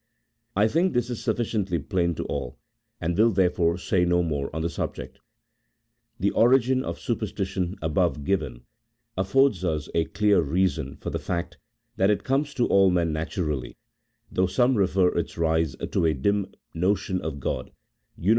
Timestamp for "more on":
4.23-4.63